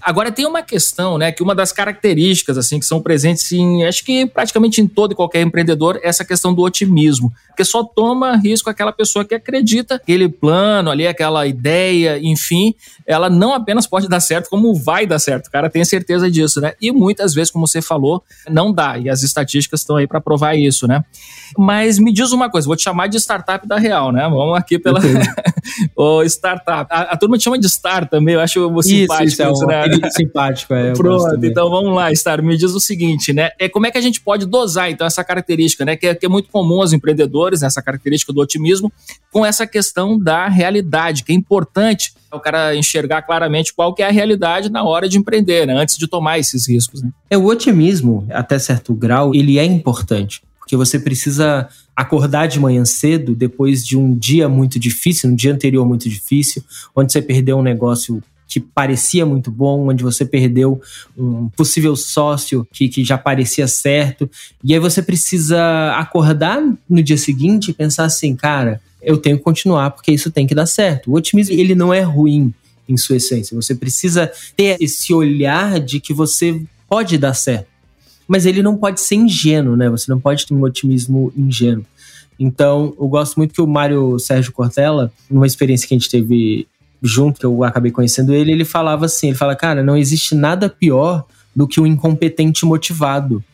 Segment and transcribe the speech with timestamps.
[0.00, 4.04] Agora tem uma questão, né, que uma das características assim que são presentes em, acho
[4.04, 8.36] que praticamente em todo e qualquer empreendedor, é essa questão do otimismo, porque só toma
[8.36, 12.74] risco aquela pessoa que acredita que aquele plano ali, aquela ideia, enfim,
[13.06, 15.46] ela não apenas pode dar certo, como vai dar certo.
[15.46, 16.74] O cara tem certeza disso, né?
[16.80, 20.54] E muitas vezes, como você falou, não dá, e as estatísticas estão aí para provar
[20.54, 21.04] isso, né?
[21.56, 24.22] Mas me diz uma coisa, vou te chamar de startup da real, né?
[24.22, 25.00] Vamos aqui pela
[25.96, 26.86] o startup.
[26.90, 30.10] A, a, turma te chama de Star também, eu acho simpático isso, é um né?
[30.10, 30.92] simpático, é.
[30.92, 33.50] Pronto, então vamos lá, Star, me diz o seguinte, né?
[33.58, 35.96] É como é que a gente pode dosar então essa característica, né?
[35.96, 38.92] Que é, que é muito comum aos empreendedores, essa característica do otimismo,
[39.30, 44.06] com essa questão da realidade, que é importante o cara enxergar claramente qual que é
[44.06, 45.74] a realidade na hora de empreender, né?
[45.74, 47.02] Antes de tomar esses riscos.
[47.02, 47.10] Né?
[47.28, 50.40] É o otimismo, até certo grau, ele é importante
[50.72, 55.52] porque você precisa acordar de manhã cedo depois de um dia muito difícil, um dia
[55.52, 56.64] anterior muito difícil,
[56.96, 60.80] onde você perdeu um negócio que parecia muito bom, onde você perdeu
[61.14, 64.30] um possível sócio que, que já parecia certo.
[64.64, 69.44] E aí você precisa acordar no dia seguinte e pensar assim, cara, eu tenho que
[69.44, 71.10] continuar porque isso tem que dar certo.
[71.10, 72.54] O otimismo, ele não é ruim
[72.88, 73.54] em sua essência.
[73.54, 77.71] Você precisa ter esse olhar de que você pode dar certo
[78.32, 79.90] mas ele não pode ser ingênuo, né?
[79.90, 81.84] Você não pode ter um otimismo ingênuo.
[82.40, 86.66] Então, eu gosto muito que o Mário Sérgio Cortella, numa experiência que a gente teve
[87.02, 90.70] junto, que eu acabei conhecendo ele, ele falava assim, ele fala, cara, não existe nada
[90.70, 93.44] pior do que um incompetente motivado.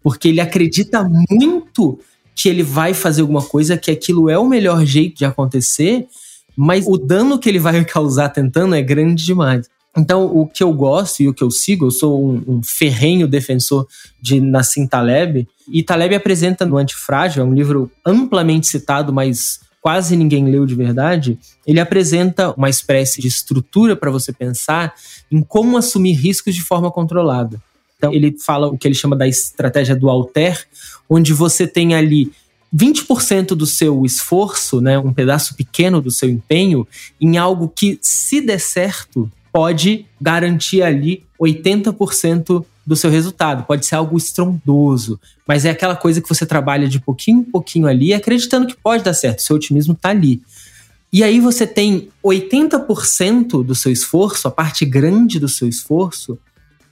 [0.00, 1.98] Porque ele acredita muito
[2.32, 6.06] que ele vai fazer alguma coisa, que aquilo é o melhor jeito de acontecer,
[6.56, 9.68] mas o dano que ele vai causar tentando é grande demais.
[9.96, 13.26] Então, o que eu gosto e o que eu sigo, eu sou um, um ferrenho
[13.26, 13.86] defensor
[14.20, 20.16] de Nassim Taleb, e Taleb apresenta no Antifrágil, é um livro amplamente citado, mas quase
[20.16, 24.94] ninguém leu de verdade, ele apresenta uma espécie de estrutura para você pensar
[25.30, 27.60] em como assumir riscos de forma controlada.
[27.96, 30.66] Então, ele fala o que ele chama da estratégia do alter,
[31.08, 32.32] onde você tem ali
[32.74, 36.86] 20% do seu esforço, né, um pedaço pequeno do seu empenho,
[37.20, 43.64] em algo que, se der certo, pode garantir ali 80% do seu resultado.
[43.64, 47.86] Pode ser algo estrondoso, mas é aquela coisa que você trabalha de pouquinho em pouquinho
[47.86, 49.42] ali, acreditando que pode dar certo.
[49.42, 50.42] Seu otimismo está ali.
[51.12, 56.38] E aí você tem 80% do seu esforço, a parte grande do seu esforço,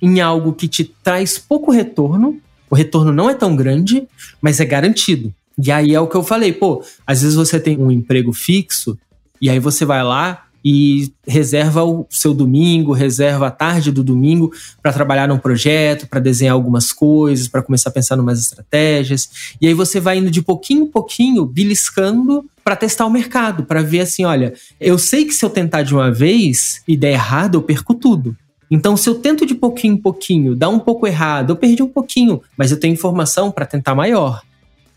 [0.00, 2.40] em algo que te traz pouco retorno.
[2.70, 4.06] O retorno não é tão grande,
[4.40, 5.34] mas é garantido.
[5.56, 8.98] E aí é o que eu falei, pô, às vezes você tem um emprego fixo
[9.40, 14.50] e aí você vai lá, e reserva o seu domingo, reserva a tarde do domingo
[14.82, 19.56] para trabalhar num projeto, para desenhar algumas coisas, para começar a pensar em umas estratégias.
[19.60, 23.82] E aí você vai indo de pouquinho em pouquinho, beliscando para testar o mercado, para
[23.82, 27.56] ver assim, olha, eu sei que se eu tentar de uma vez e der errado,
[27.56, 28.34] eu perco tudo.
[28.70, 31.88] Então, se eu tento de pouquinho em pouquinho, dá um pouco errado, eu perdi um
[31.88, 34.42] pouquinho, mas eu tenho informação para tentar maior.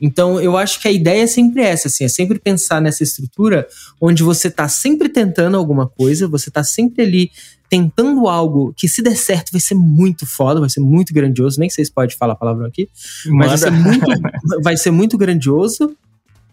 [0.00, 3.68] Então, eu acho que a ideia é sempre essa, assim, é sempre pensar nessa estrutura
[4.00, 7.30] onde você está sempre tentando alguma coisa, você está sempre ali
[7.68, 11.60] tentando algo que, se der certo, vai ser muito foda, vai ser muito grandioso.
[11.60, 12.88] Nem sei se pode falar a palavra aqui,
[13.26, 14.06] mas vai ser, muito,
[14.64, 15.96] vai ser muito grandioso.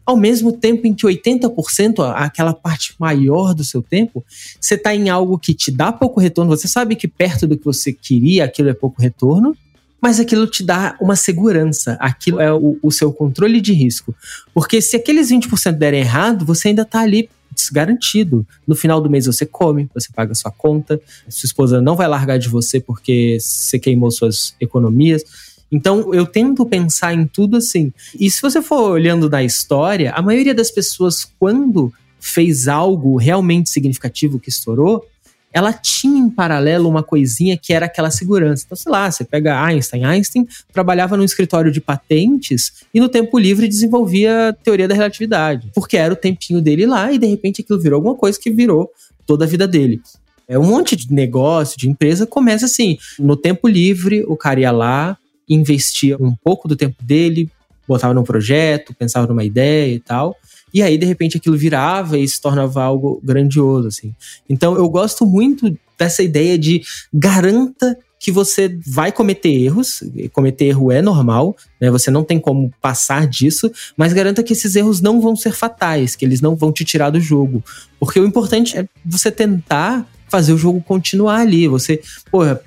[0.06, 4.24] Ao mesmo tempo em que 80%, aquela parte maior do seu tempo,
[4.60, 6.56] você está em algo que te dá pouco retorno.
[6.56, 9.56] Você sabe que perto do que você queria, aquilo é pouco retorno
[10.02, 14.16] mas aquilo te dá uma segurança, aquilo é o, o seu controle de risco.
[14.54, 17.30] Porque se aqueles 20% derem errado, você ainda está ali
[17.72, 18.46] garantido.
[18.68, 22.38] No final do mês você come, você paga sua conta, sua esposa não vai largar
[22.38, 25.24] de você porque você queimou suas economias.
[25.72, 27.92] Então eu tento pensar em tudo assim.
[28.20, 33.70] E se você for olhando na história, a maioria das pessoas, quando fez algo realmente
[33.70, 35.06] significativo que estourou,
[35.54, 38.64] ela tinha em paralelo uma coisinha que era aquela segurança.
[38.66, 40.06] Então, sei lá, você pega Einstein.
[40.06, 45.72] Einstein trabalhava num escritório de patentes e no tempo livre desenvolvia a teoria da relatividade,
[45.74, 48.92] porque era o tempinho dele lá e de repente aquilo virou alguma coisa que virou
[49.26, 50.02] toda a vida dele.
[50.48, 54.72] É um monte de negócio, de empresa começa assim, no tempo livre, o cara ia
[54.72, 55.18] lá,
[55.48, 57.50] investia um pouco do tempo dele,
[57.88, 60.36] botava num projeto, pensava numa ideia e tal.
[60.78, 64.14] E aí, de repente, aquilo virava e se tornava algo grandioso, assim.
[64.48, 70.92] Então, eu gosto muito dessa ideia de garanta que você vai cometer erros, cometer erro
[70.92, 71.90] é normal, né?
[71.90, 76.16] Você não tem como passar disso, mas garanta que esses erros não vão ser fatais,
[76.16, 77.64] que eles não vão te tirar do jogo.
[78.00, 81.68] Porque o importante é você tentar fazer o jogo continuar ali.
[81.68, 82.62] Você, porra,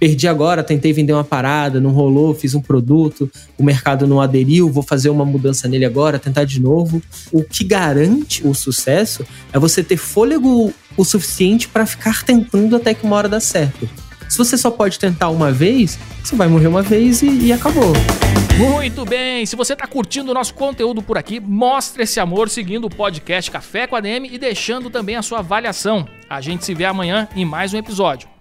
[0.00, 4.70] perdi agora, tentei vender uma parada, não rolou, fiz um produto, o mercado não aderiu,
[4.70, 7.02] vou fazer uma mudança nele agora, tentar de novo.
[7.30, 12.94] O que garante o sucesso é você ter fôlego o suficiente para ficar tentando até
[12.94, 13.86] que uma hora dá certo.
[14.26, 17.92] Se você só pode tentar uma vez, você vai morrer uma vez e, e acabou.
[18.56, 22.86] Muito bem, se você está curtindo o nosso conteúdo por aqui, mostre esse amor seguindo
[22.86, 26.08] o podcast Café com a DM e deixando também a sua avaliação.
[26.28, 28.39] A gente se vê amanhã em mais um episódio.